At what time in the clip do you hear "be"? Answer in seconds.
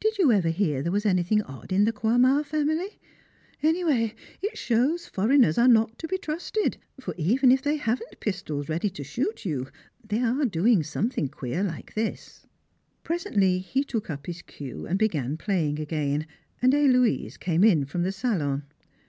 6.08-6.18